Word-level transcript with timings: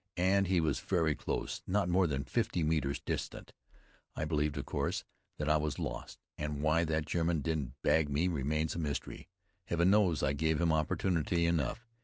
And 0.17 0.47
he 0.47 0.59
was 0.59 0.79
very 0.79 1.13
close, 1.13 1.61
not 1.67 1.87
more 1.87 2.07
than 2.07 2.23
fifty 2.23 2.63
metres 2.63 2.99
distant. 2.99 3.53
I 4.15 4.25
believed, 4.25 4.57
of 4.57 4.65
course, 4.65 5.03
that 5.37 5.47
I 5.47 5.57
was 5.57 5.77
lost; 5.77 6.17
and 6.39 6.59
why 6.63 6.85
that 6.85 7.05
German 7.05 7.41
didn't 7.41 7.79
bag 7.83 8.09
me 8.09 8.27
remains 8.27 8.73
a 8.73 8.79
mystery. 8.79 9.29
Heaven 9.65 9.91
knows 9.91 10.23
I 10.23 10.33
gave 10.33 10.59
him 10.59 10.73
opportunity 10.73 11.45
enough! 11.45 11.85